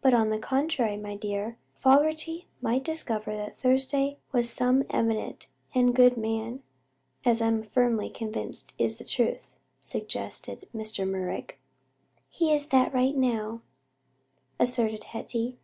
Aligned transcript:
"But, 0.00 0.14
on 0.14 0.28
the 0.30 0.38
contrary, 0.38 0.96
my 0.96 1.16
dear, 1.16 1.56
Fogerty 1.80 2.46
might 2.62 2.84
discover 2.84 3.34
that 3.34 3.58
Thursday 3.58 4.16
was 4.30 4.48
some 4.48 4.84
eminent 4.90 5.48
and 5.74 5.92
good 5.92 6.16
man 6.16 6.62
as 7.24 7.42
I 7.42 7.48
am 7.48 7.64
firmly 7.64 8.10
convinced 8.10 8.76
is 8.78 8.96
the 8.96 9.04
truth," 9.04 9.48
suggested 9.80 10.68
Mr. 10.72 11.04
Merrick. 11.04 11.58
"He's 12.28 12.68
that 12.68 12.94
right 12.94 13.16
now," 13.16 13.62
asserted 14.60 15.02
Hetty. 15.02 15.58